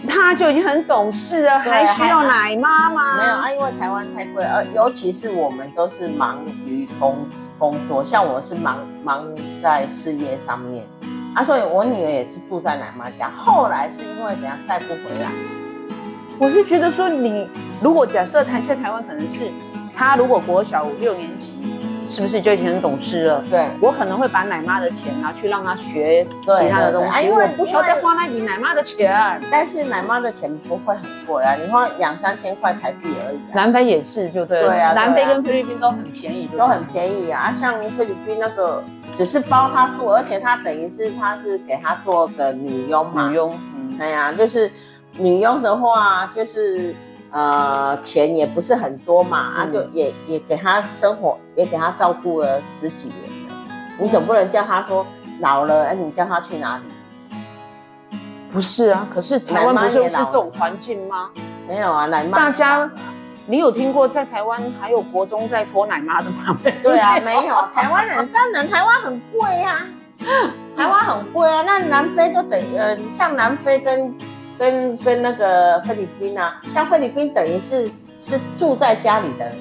[0.09, 3.17] 他就已经很懂事了，还需要奶妈吗？
[3.19, 7.17] 没有啊，因为台湾太贵，而尤其是我们都是忙于工
[7.59, 9.27] 工作，像我是忙忙
[9.61, 10.87] 在事业上面
[11.37, 13.31] 啊，所以我女儿也是住在奶妈家。
[13.37, 15.31] 后来是因为怎样带不回来？
[16.39, 17.47] 我是觉得说，你
[17.83, 19.51] 如果假设台在台湾，可能是
[19.95, 21.53] 他如果国小五六年级。
[22.07, 23.45] 是不是就已经很懂事了？
[23.51, 29.41] 对，我可能会把奶妈的钱拿去让他学其他的东西，因为我不需要再花那笔奶妈的钱。
[29.51, 33.39] 但是奶妈的钱不会很贵啊，你花两三千块台币而已。
[33.53, 34.69] 南非也是，就对了。
[34.69, 37.53] 对啊，南非跟菲律宾都很便宜，都很便宜啊。
[37.53, 38.83] 像菲律宾那个
[39.15, 43.29] 只是包他住，而且他等于是他是给他做个女佣嘛。
[43.29, 44.71] 女佣，嗯，对呀，就是
[45.19, 46.95] 女佣的话就是。
[47.37, 53.55] 呃，钱也不是很多嘛，嗯、啊，就也也给他生活，也给他照顾了十几年了。
[53.99, 55.07] 你总不能叫他说
[55.41, 58.17] 老了，哎，你叫他去哪里？
[58.51, 61.29] 不是啊，可是台湾不是是这种环境吗？
[61.69, 62.39] 没有啊，奶妈。
[62.39, 62.91] 大家，
[63.45, 66.57] 你有听过在台湾还有国中在拖奶妈的吗？
[66.83, 67.55] 对啊，没有。
[67.75, 69.87] 台湾人当然台湾很贵啊，
[70.75, 71.61] 台湾很贵啊。
[71.67, 74.17] 那南非就等于呃，像南非跟。
[74.59, 79.53] 跟跟那个菲律宾啊，像菲律宾等于是是住在家里的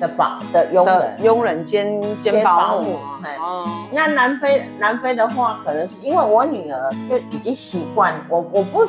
[0.00, 2.98] 的保的佣人，佣人兼兼保姆。
[3.40, 8.86] 哦，那南非南非的话，可能是因为我女儿就已经习惯我我不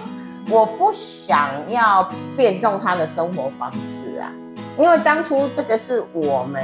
[0.49, 4.31] 我不想要变动她的生活方式啊，
[4.77, 6.63] 因为当初这个是我们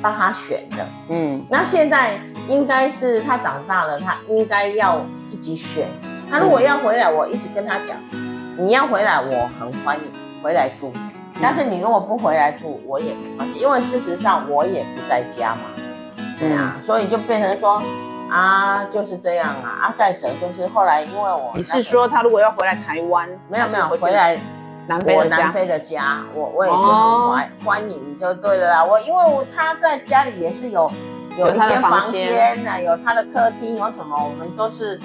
[0.00, 5.88] 帮他选的，嗯，那现在应该是他长大了，他应该要自己选。
[6.30, 7.96] 他如果要回来，我一直跟他讲，
[8.58, 10.02] 你要回来，我很欢迎
[10.42, 10.92] 回来住。
[11.40, 15.62] 但是你如果不回来住，我也没关系，因为事实上我也不在家嘛。
[16.38, 17.82] 对啊，所以就变成说
[18.30, 19.86] 啊，就是这样啊。
[19.88, 24.38] 啊，再者就是后来因为我，你是说他如果要回来台湾，没有没有回来
[24.86, 28.84] 南非我南非的家，我我也是很欢欢迎就对了啦。
[28.84, 30.90] 我因为我他在家里也是有
[31.38, 35.00] 有一间房间啊，有他的客厅，有什么我们都是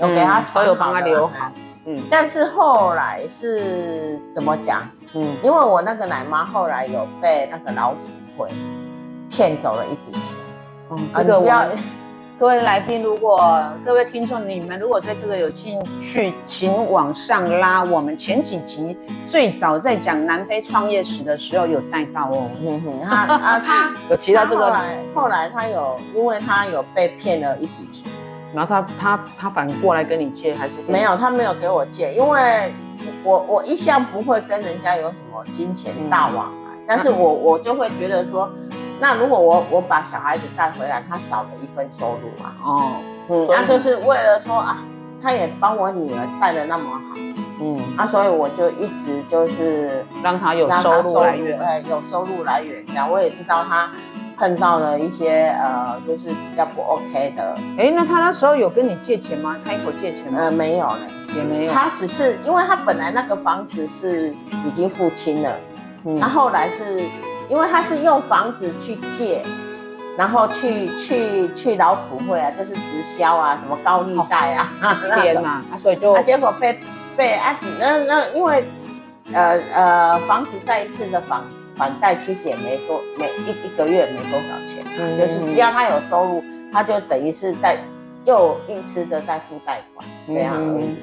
[0.00, 1.50] 有给他所有帮他留好。
[1.86, 4.82] 嗯，但是后来是怎么讲？
[5.14, 8.48] 嗯，因为我那个奶妈后来有被那个老鼠会
[9.30, 10.36] 骗走了一笔钱。
[10.90, 11.64] 嗯，这个不要。
[12.38, 17.82] 各位来宾，如果各位听众你们如果对这个有兴趣，请往上拉。
[17.82, 22.48] 我们前几集最早在讲南非创业史的时候有带到哦。
[22.60, 24.66] 嗯哼，他啊 他有提到这个。
[24.66, 28.04] 后来后来他有，因为他有被骗了一笔钱。
[28.54, 31.16] 然后他他他反过来跟你借还是没有？
[31.16, 32.72] 他没有给我借，因为
[33.22, 38.50] 我我一向不会跟人家有什么金钱大往来，嗯、但是我我就会觉得说，
[39.00, 42.52] 那如果我我把小孩子带回来，他少了一份收入嘛。
[42.64, 42.92] 哦，
[43.28, 44.78] 嗯，那就是为了说啊，
[45.20, 47.16] 他也帮我女儿带的那么好，
[47.60, 53.90] 嗯，啊，所以我就一直就是让他有收入来源，哎，有收入来源这样，我也知道他。
[54.38, 57.58] 碰到了一些呃，就是比较不 OK 的。
[57.76, 59.56] 哎，那他那时候有跟你借钱吗？
[59.64, 60.38] 他有借钱吗？
[60.40, 61.00] 呃，没有呢，
[61.34, 61.72] 也没有。
[61.72, 64.32] 他只是因为他本来那个房子是
[64.64, 65.52] 已经付清了，
[66.04, 67.02] 嗯，他后来是
[67.48, 69.42] 因为他是用房子去借，
[70.16, 74.68] 然后去去去老鼠会啊，就是直销啊，什么高利贷啊，
[75.20, 76.78] 天哪，啊，所以就，他结果被
[77.16, 78.64] 被啊，那那因为
[79.32, 81.44] 呃呃，房子再一次的房。
[81.78, 87.78] 还贷其实也没多，每一一个月没多少钱，嗯，就是只要他有收入，他就等于是在
[88.24, 90.96] 又一次的在付贷款这样而已。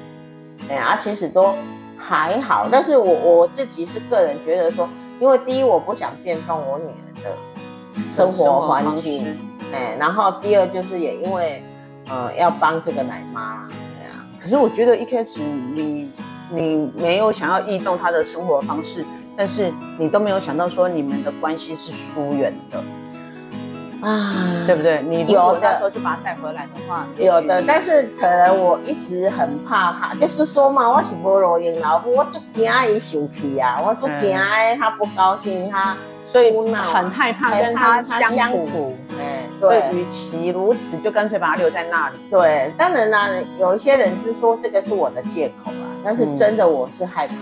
[0.68, 1.54] 哎呀，其实都
[1.96, 4.86] 还好，但是我我自己是个人觉得说，
[5.18, 7.32] 因为第一我不想变动我女儿的
[8.12, 9.34] 生活环境，
[9.72, 11.62] 哎，然后第二就是也因为
[12.10, 14.26] 呃要帮这个奶妈，对啊。
[14.40, 16.10] 可是我觉得一开始你
[16.50, 19.02] 你没有想要异动她的生活方式。
[19.36, 22.82] 但是你都没有想到说你们的关系是疏远的
[24.00, 25.02] 啊，对不对？
[25.02, 27.62] 你如果那时候就把他带回来的话，有的。
[27.66, 34.36] 但是可能我一直很怕他，就是说嘛，我是无路用老虎，我就惊他生气啊，我就惊
[34.78, 35.96] 他不高兴，他
[36.26, 38.94] 所以很害怕跟他相处。
[39.18, 42.16] 哎，对，与其如此，就干脆把他留在那里。
[42.30, 47.34] 对，当然啦，有一些人是说这个是我的借口啊，但是真的我是害怕。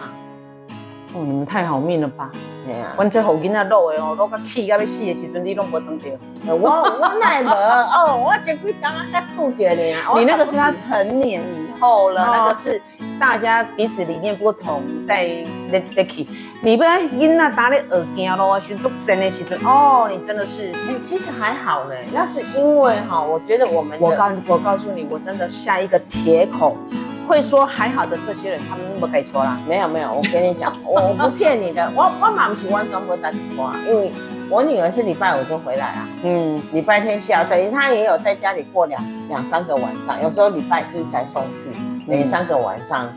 [1.14, 2.30] 哦，你们太好命了吧？
[2.66, 6.08] 哎呀，阮这后囡仔老的哦，老到气到要死的时阵，你拢无当着。
[6.46, 9.82] 我我奈无哦，我这几天刚刚拄到呢。
[10.18, 12.80] 你那个是他成年以后了，那个是
[13.20, 16.28] 大家彼此理念不同，在在在气。
[16.62, 20.72] 你不要囡仔打你耳惊咯，寻做神的时阵，哦，你真的是，
[21.04, 22.04] 其实还好嘞。
[22.12, 26.76] 那是因为哈，我觉得我们，我告我告诉你，我真的下一个铁口。
[27.26, 29.58] 会说还好的这些人，他们不给错啦。
[29.66, 34.12] 没有没有，我跟你讲， 我我不骗你的，我我妈不喜欢中国打错啊，因为
[34.50, 41.70] 我女儿是礼拜五就回来啊，嗯，礼拜天下午等于她也有在家里过两两三个晚上，有时候礼拜一才送去，
[42.06, 43.08] 每三个晚上，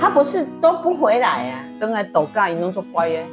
[0.00, 3.24] 她不是都不回来啊，等来抖嘎，你弄做乖耶？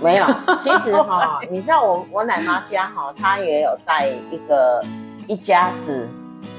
[0.00, 0.26] 没有，
[0.58, 4.82] 其实哈，你知道我我奶妈家哈，她也有带一个
[5.26, 6.08] 一家子。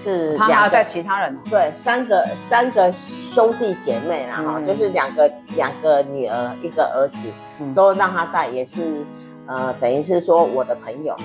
[0.05, 7.27] 是，他还带其他人，对，三个三个兄弟姐妹，然后就是两个两个女儿，一个儿子，
[7.73, 9.03] 都让他带，也是
[9.47, 11.17] 呃，等于是说我的朋友，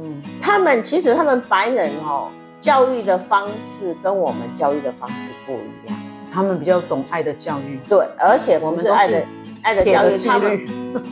[0.00, 2.28] 嗯，他们其实他们白人哦，
[2.60, 5.98] 教育的方式跟我们教育的方式不一样，
[6.32, 9.24] 他们比较懂爱的教育，对，而且我们是爱的
[9.62, 10.66] 爱的教育，他们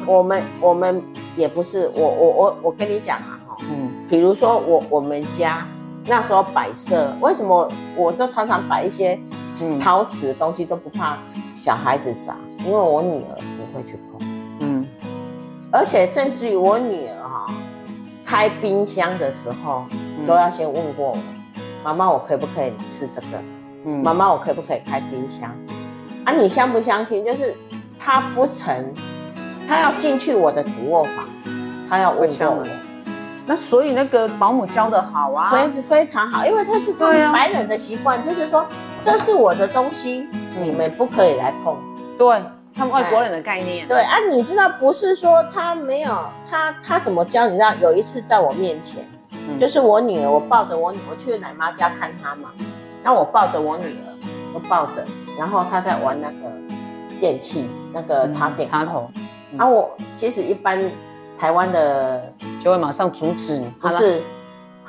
[0.07, 1.03] 我们我们
[1.37, 5.67] 也不是，我我我我跟你讲啊哈，嗯，比如说我我们家。
[6.09, 9.19] 那时候摆设，为什么我都常常摆一些
[9.79, 11.19] 陶瓷的东西，都不怕
[11.61, 14.27] 小孩子砸，因为我女儿不会去碰。
[14.61, 14.87] 嗯，
[15.71, 17.53] 而且甚至于我女儿哈，
[18.25, 19.85] 开冰箱的时候
[20.27, 21.19] 都要先问过我，
[21.85, 23.39] 妈妈我可不可以吃这个？
[23.85, 25.55] 嗯，妈妈我可不可以开冰箱？
[26.25, 27.23] 啊，你相不相信？
[27.25, 27.55] 就是
[27.99, 28.93] 她不成，
[29.69, 31.27] 她要进去我的主卧房，
[31.89, 32.67] 她要问过我。
[33.49, 38.63] 那所以那个保姆教的好啊，非非常好，因为他是他们白人的习惯，就是说
[39.01, 40.29] 这是我的东西，
[40.61, 41.75] 你们不可以来碰。
[42.19, 42.43] 对，
[42.75, 43.89] 他们外国人的概念。
[43.89, 46.15] 对啊，你知道不是说他没有
[46.49, 47.47] 他他怎么教？
[47.47, 52.51] 你知道有一次在我面前，嗯、就是我女儿，我抱着我女儿去奶妈家看她嘛，
[53.03, 55.03] 那我抱着我女儿，我抱着，
[55.39, 56.53] 然后她在玩那个
[57.19, 59.11] 电器，那个插电、嗯、插头。
[59.57, 60.79] 啊，我其实一般
[61.39, 64.21] 台湾的就会马上阻止，不是。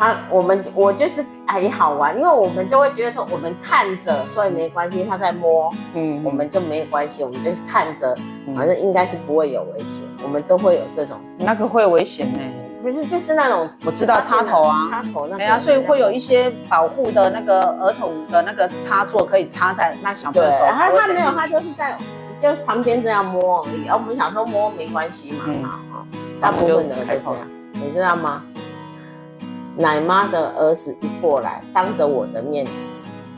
[0.02, 5.04] 他我们我就是哎好玩，因为我们都会觉得说我们看着，所以没关系。
[5.04, 8.16] 他在摸，嗯，我们就没有关系，我们就是看着，
[8.56, 10.02] 反正应该是不会有危险。
[10.24, 12.40] 我们都会有这种，那个会危险呢？
[12.82, 20.64] 不是，就是那种我知道插头啊，插头那个，对啊，所以会有一些保护的那个儿童的那个插座可以插在那小朋友手。
[20.64, 21.98] 然后他没有，他就是在
[22.42, 23.88] 就旁边这样摸而已。
[23.88, 26.06] 而我们想说摸没关系嘛，好，
[26.40, 28.44] 大部分的人都这样，你知道吗？
[29.78, 32.68] 奶妈的儿子一过来，当着我的面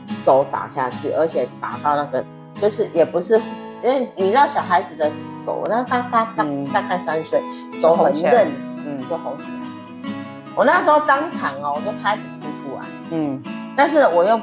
[0.06, 2.24] 手打下去，而且打到那个，
[2.60, 3.40] 就是也不是，
[3.82, 5.08] 因为你知道小孩子的
[5.46, 7.40] 手，那大大大大概三岁，
[7.80, 8.48] 手很嫩，
[8.84, 10.12] 嗯，就红起来。
[10.56, 13.40] 我那时候当场哦，我就差点哭出来，嗯，
[13.76, 14.38] 但是我又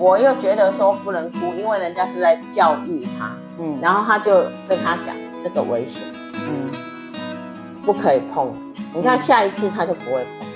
[0.00, 6.00] 我又觉得说不能哭，因为人家是在教育他，嗯，然后他就跟他讲这个危险，
[6.32, 6.70] 嗯，
[7.84, 8.50] 不可以碰，
[8.94, 10.48] 你看下一次他就不会碰。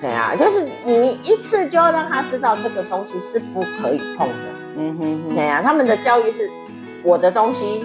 [0.00, 4.34] 对啊，就是你一次就要让他知道这个东西是不可以碰的。
[4.76, 5.34] 嗯哼哼。
[5.34, 6.48] 对啊，他们的教育是，
[7.02, 7.84] 我的东西，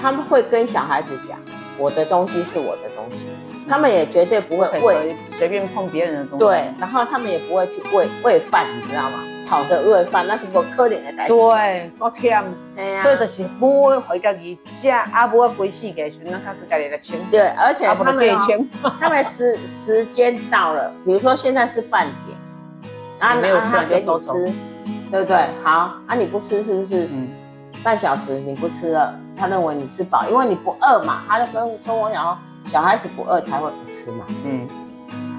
[0.00, 1.38] 他们会跟小孩子讲，
[1.76, 3.26] 我的东西是我的东西，
[3.68, 6.46] 他们也绝对不会喂随便碰别人的东西。
[6.46, 9.24] 对，然后他们也不会去喂喂饭，你知道吗？
[9.50, 11.34] 跑着喂饭，那是不可怜的代志。
[11.34, 12.40] 对，我天，
[13.02, 17.18] 所以就是不会回家己食，啊，不会归死给孙，那他家己来清。
[17.32, 18.38] 对，而且他们
[19.00, 22.38] 他们时时间到了，比如说现在是饭点，
[23.18, 24.52] 啊，没有吃给你吃，
[25.10, 25.36] 对不对？
[25.64, 27.08] 好，啊，你不吃是不是？
[27.12, 27.28] 嗯。
[27.82, 32.38] 半小时你不吃了，他认为你吃饱，因为你不饿嘛，他就跟跟我讲说，
[32.70, 34.26] 小孩子不饿才会不吃嘛。
[34.44, 34.68] 嗯。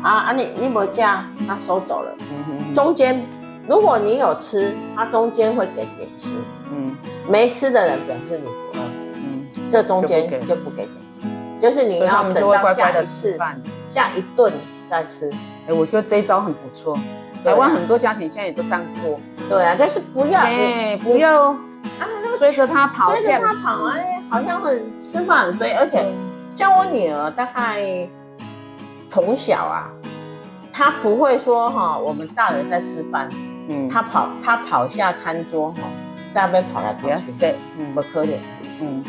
[0.03, 1.01] 啊啊，你你没吃，
[1.47, 2.11] 他收走了。
[2.19, 2.75] 嗯哼。
[2.75, 3.23] 中间。
[3.67, 6.35] 如果你有吃，它中间会给点心。
[6.71, 6.95] 嗯，
[7.27, 8.83] 没吃的人表示你不饿。
[9.15, 13.37] 嗯，这中间就不给点心，就是你要等到下一次，
[13.87, 14.51] 下一顿
[14.89, 15.29] 再吃。
[15.67, 16.97] 哎，我觉得这一招很不错。
[17.43, 19.19] 台湾很多家庭现在也都这样做。
[19.49, 21.57] 对啊，就是不要，哎，不要啊，
[22.37, 25.71] 追着他跑，追着他跑，哎，好像很吃饭所以。
[25.71, 26.05] 而且
[26.55, 28.07] 像我女儿大概
[29.09, 29.89] 从小啊，
[30.71, 33.27] 她不会说哈，我们大人在吃饭。
[33.69, 35.81] 嗯，他跑，他跑下餐桌哈，
[36.33, 38.35] 在那边跑来跑去，嗯，不可怜，
[38.81, 39.03] 嗯，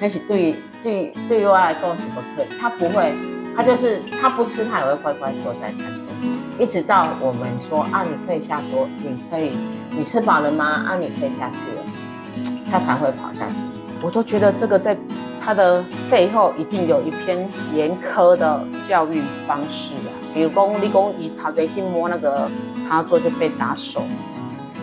[0.00, 3.12] 但是对对对于我来讲是不可怜，他不会，
[3.56, 9.52] 他就是他不吃，他也会乖乖坐在餐桌，一直到我们说啊，你可以下桌，你可以，
[9.90, 10.64] 你吃饱了吗？
[10.88, 13.54] 啊，你可以下去了，他才会跑下去。
[14.02, 14.96] 我都觉得这个在
[15.42, 20.12] 他的背后一定有一篇严苛的教育方式啊。
[20.36, 22.46] 比如说，你讲一他在去摸那个
[22.78, 24.02] 插座就被打手，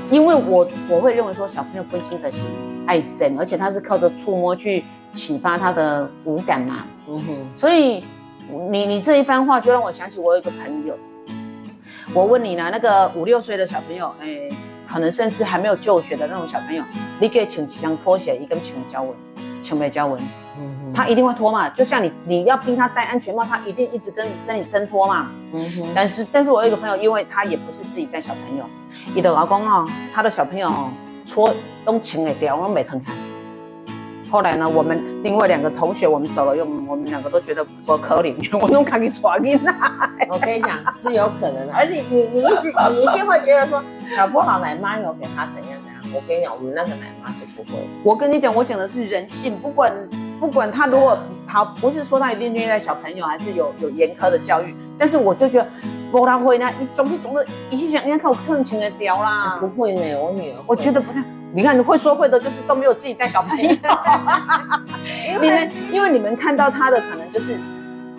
[0.09, 2.41] 因为我我会认为说小朋友本身的是
[2.87, 6.79] 爱整，而且他是靠着触摸去启发他的五感嘛。
[7.07, 7.37] 嗯哼。
[7.53, 8.03] 所以
[8.71, 10.97] 你你这一番话就让我想起我有一个朋友，
[12.15, 14.51] 我问你呢，那个五六岁的小朋友，哎、欸，
[14.87, 16.83] 可能甚至还没有就学的那种小朋友，
[17.19, 19.13] 你给请几双拖鞋，一根请教文，
[19.61, 20.19] 请没教文。
[20.93, 25.31] 嗯，他一定会脱嘛，就像你，你要逼他戴安全帽，他一定一直跟跟你挣脱嘛。
[25.51, 25.89] 嗯哼。
[25.93, 28.63] 但是，但是我有一个朋友，因为他也不是自己带小朋友，
[29.15, 30.89] 伊的老公哦，他的小朋友哦，
[31.25, 31.53] 搓
[31.83, 33.11] 都轻的掉，我没疼他。
[34.29, 39.75] 后来呢，我们另外两个同学，我们走了又，我们两个都觉得不可怜， 我都赶紧传进来。
[40.29, 43.83] 我跟你讲，是有可能的，而且你你一直你一定会觉得说，
[44.17, 46.01] 搞不好奶妈有给他怎样怎样。
[46.15, 47.77] 我跟你讲，我们那个奶妈是不会。
[48.03, 49.93] 我跟你讲，我讲的是人性，不管。
[50.43, 55.65] 不管他如果他不是说他一定虐待小朋友，还是有有严苛的教育，但是我就觉得
[56.11, 61.23] 不大会呢，你总是总是一想，你看看我特情的屌啦，不会呢，我女儿，我觉得不太，
[61.53, 63.69] 你看你会说会的，就是都没有自己带小朋友，
[65.31, 67.57] 因为因为你们看到他的可能就是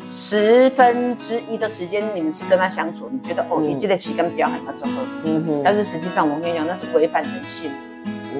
[0.07, 7.70] 十分之一的时间，你们是跟他相处，你觉得哦，你记得起跟表还他综合，嗯哼，但是实际上我跟你讲，那是违反人性，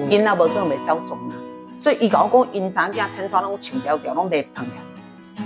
[0.09, 1.37] 因那不更没遭种啊。
[1.85, 4.71] 所以伊搞讲，因咱家成团拢穿条条，拢袂碰的，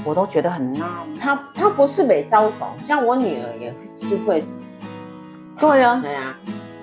[0.06, 1.20] 我都觉得很纳闷。
[1.20, 4.46] 他他不是没招肿，像我女儿也是会。
[5.58, 6.34] 对啊，对啊。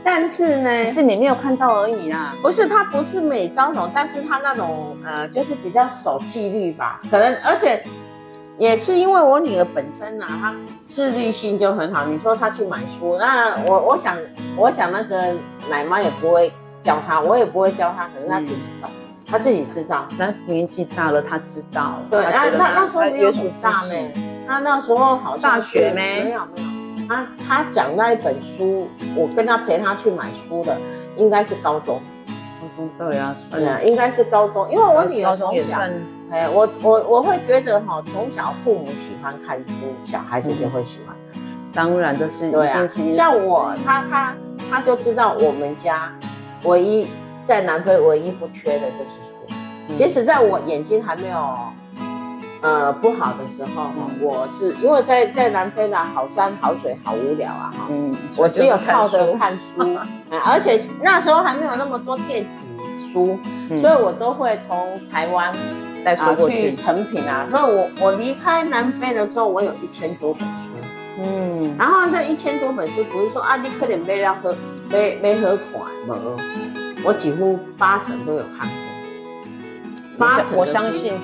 [0.05, 2.35] 但是呢，只是你没有看到而已啦。
[2.43, 7.01] 不是，他不是没招肿，但是他那种呃，就是比较守纪律吧。
[7.11, 7.83] 可能而且
[8.59, 10.55] 也是因为我女儿本身啊，她
[10.87, 12.05] 自律性就很好。
[12.05, 14.19] 你说她去买书，那我我想
[14.55, 15.35] 我想那个
[15.71, 16.53] 奶妈也不会
[16.83, 18.91] 教她，我也不会教她，可是她自己懂。
[19.27, 20.07] 他自己知道。
[20.19, 21.95] 他年纪大了，他知道。
[22.11, 23.95] 对，那那那时候没有很大呢。
[24.47, 26.67] 他那时候好像大学没没有没有。
[27.09, 30.77] 他他讲那一本书，我跟他陪他去买书的，
[31.17, 32.01] 应该是高中。
[32.61, 35.79] 高中对啊，对啊，应该是高中，因为我女儿从小，
[36.31, 39.73] 哎，我我我会觉得哈，从小父母喜欢看书，
[40.05, 41.15] 小孩子就会喜欢。
[41.73, 44.35] 当然这是对啊，像我，他他
[44.71, 46.13] 他就知道我们家
[46.65, 47.07] 唯一
[47.47, 49.37] 在南非唯一不缺的就是书，
[49.97, 51.57] 即使在我眼睛还没有。
[52.63, 59.83] 呃，不好的时候哈，我是因为在在南非呢，好山好水好无聊啊哈，嗯，我只有靠着看书，
[60.45, 63.39] 而且那时候还没有那么多电子书，
[63.79, 65.55] 所以我都会从台湾
[66.03, 67.47] 带书过去成品啊。
[67.51, 74.57] 所以我我离开南非的时候，我有一千多本书，嗯，然后这一千多本书不是说啊，你可能没要喝
[74.91, 76.17] 没没喝款吗？
[77.07, 81.15] 我几乎八成都有看过，八成我相信。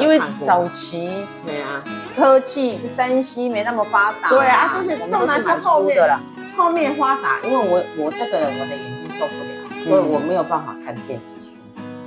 [0.00, 1.82] 因为早期对啊，
[2.16, 6.20] 科技山西没那么发达，对啊，就是重点是后面的啦，
[6.56, 7.40] 后面发达。
[7.42, 11.48] 因为我我这个人我的眼睛受不了，所以我没有办法看电子书。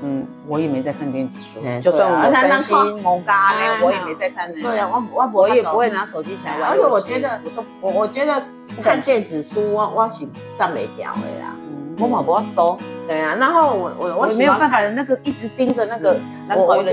[0.04, 4.50] 嗯，我也没在看电子书，就算我三 C 某嘎呢，我也没在看。
[4.54, 6.70] 对啊，我我我也不会拿手机起来玩。
[6.72, 7.42] 而且我觉得
[7.82, 8.42] 我我觉得
[8.82, 10.26] 看电子书我我是
[10.58, 11.54] 站没掉的啦。
[11.98, 12.78] 我跑不多，
[13.08, 16.18] 对啊，然后我我我没有办法那个一直盯着那个，
[16.50, 16.84] 我我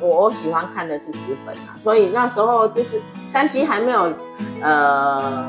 [0.00, 4.12] 我我喜欢看的是纸本啊，所以那时候就是山西还没有
[4.60, 5.46] 呃，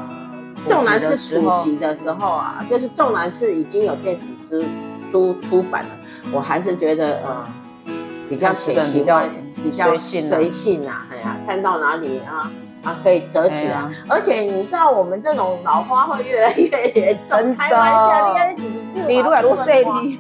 [0.68, 4.66] 纵然是普及的时候啊，就是纵然是已经有电子书
[5.12, 5.90] 书出版了，
[6.32, 7.46] 我还是觉得呃
[8.30, 9.06] 比较随性，
[9.64, 12.50] 比较随性啊，哎呀，看到哪里啊。
[12.86, 17.56] 啊，可以折起来，啊、而且你知道我们这种老花会越来越严重。
[17.56, 20.20] 开玩笑，你看你你如果不费力，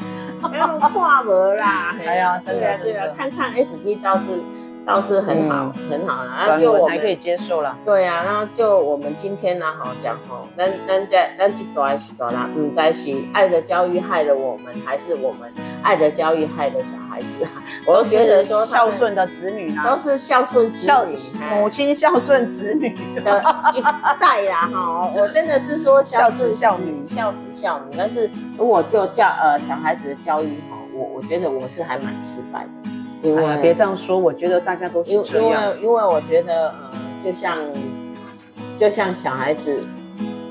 [0.51, 1.95] 没有跨模啦。
[2.05, 4.41] 哎呀，真的对啊，看看 FB 倒是。
[4.85, 6.45] 倒是很好，很好啦。
[6.47, 7.75] 那就我们还可以接受了。
[7.83, 17.37] 对啊，然后就我们今天呢，好讲哈，咱咱在咱这段是段啦，应该是爱的教育害了我们，还是我们爱的教育害了小孩子？
[17.87, 21.17] 我都觉得说孝顺的子女呢，都是孝顺子女，
[21.59, 22.89] 母亲孝顺子女
[23.23, 23.81] 的一
[24.19, 25.11] 代啦，哈。
[25.15, 27.95] 我真的是说孝子孝女，孝子孝女。
[27.97, 32.94] 但是如果就教呃小孩子的教育哈，我我觉得我是还蛮失败的。
[33.21, 35.43] 因为别这样说，我觉得大家都是这样。
[35.43, 36.91] 因为因为我觉得，呃，
[37.23, 37.57] 就像
[38.79, 39.83] 就像小孩子，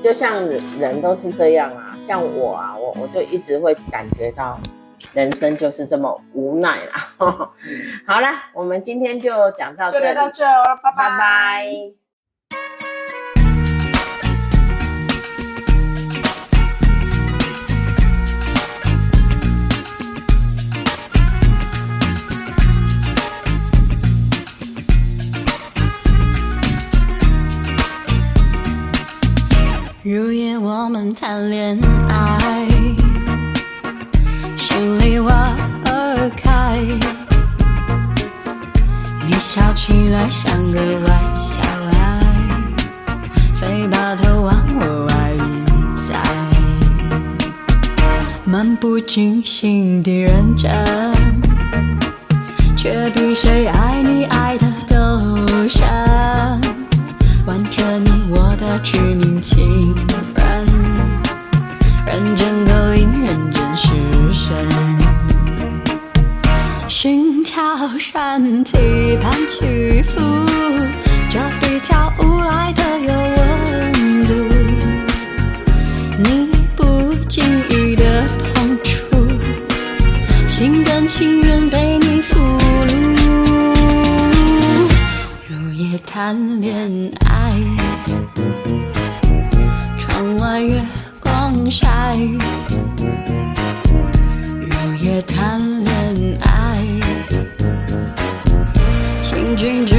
[0.01, 0.45] 就像
[0.79, 1.97] 人都是这样啊。
[2.05, 4.59] 像我啊，我我就一直会感觉到，
[5.13, 7.13] 人生就是这么无奈啦。
[8.05, 10.97] 好了，我们今天就讲到这里，到这儿，拜拜。
[10.97, 12.04] 拜拜。
[30.07, 32.67] 如夜我们谈恋爱，
[34.55, 35.33] 心里花
[35.85, 36.77] 儿开，
[39.25, 42.21] 你笑起来像个坏小孩，
[43.55, 45.41] 非把头往我怀里
[46.07, 46.13] 栽，
[48.43, 50.71] 漫不经心的认真，
[52.77, 55.83] 却比谁爱你爱的都深。
[57.45, 59.95] 完成你我的致命情
[60.35, 60.65] 人，
[62.07, 63.87] 认真勾引，认真失
[64.33, 64.55] 神，
[66.87, 67.63] 心跳
[67.99, 70.19] 身体般起伏，
[71.29, 74.33] 这比跳舞来的有温度。
[76.17, 78.23] 你不经意的
[78.55, 79.05] 碰触，
[80.47, 83.14] 心甘情愿被你俘虏，
[86.05, 87.51] 谈恋爱。
[89.97, 90.81] 窗外月
[91.19, 92.15] 光晒，
[94.61, 96.77] 入夜谈恋爱，
[99.21, 99.97] 请君君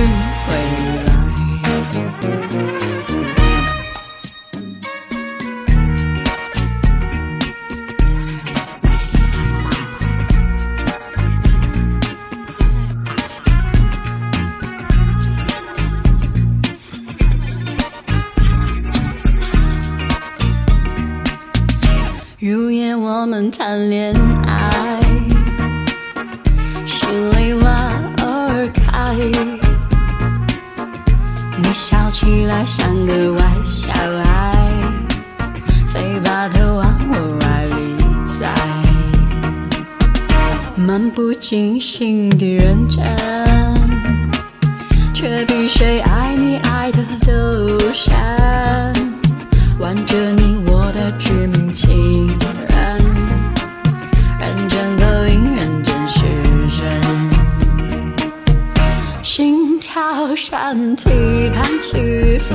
[59.97, 61.09] 靠山，期
[61.55, 62.55] 盼起伏，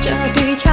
[0.00, 0.67] 这地。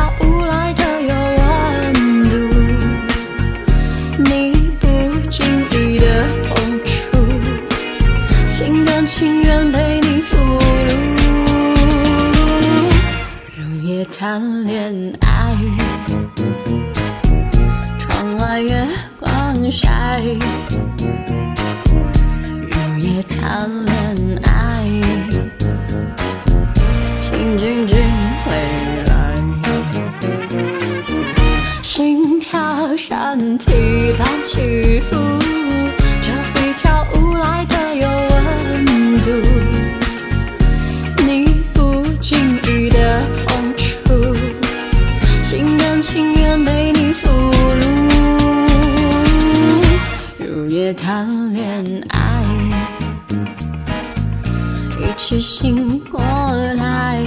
[55.58, 57.18] 醒过来，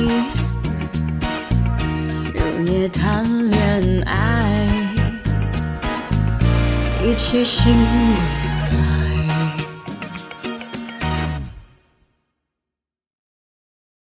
[2.34, 4.68] 入夜谈恋爱。
[7.02, 8.17] 一起醒来。